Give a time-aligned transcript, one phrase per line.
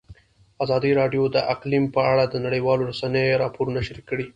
[0.63, 4.25] ازادي راډیو د اقلیم په اړه د نړیوالو رسنیو راپورونه شریک کړي.